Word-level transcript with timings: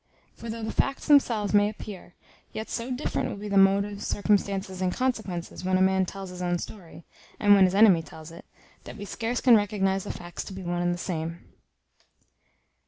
For 0.33 0.49
though 0.49 0.63
the 0.63 0.71
facts 0.71 1.05
themselves 1.05 1.53
may 1.53 1.69
appear, 1.69 2.15
yet 2.53 2.71
so 2.71 2.89
different 2.89 3.29
will 3.29 3.37
be 3.37 3.47
the 3.49 3.55
motives, 3.55 4.07
circumstances, 4.07 4.81
and 4.81 4.91
consequences, 4.91 5.63
when 5.63 5.77
a 5.77 5.81
man 5.83 6.07
tells 6.07 6.31
his 6.31 6.41
own 6.41 6.57
story, 6.57 7.03
and 7.39 7.53
when 7.53 7.65
his 7.65 7.75
enemy 7.75 8.01
tells 8.01 8.31
it, 8.31 8.45
that 8.85 8.97
we 8.97 9.05
scarce 9.05 9.41
can 9.41 9.55
recognise 9.55 10.05
the 10.05 10.11
facts 10.11 10.43
to 10.45 10.53
be 10.53 10.63
one 10.63 10.81
and 10.81 10.91
the 10.91 10.97
same. 10.97 11.53